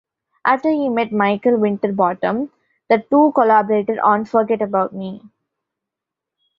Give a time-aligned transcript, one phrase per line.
[0.43, 2.49] After he met Michael Winterbottom,
[2.89, 5.21] the two collaborated on "Forget About Me".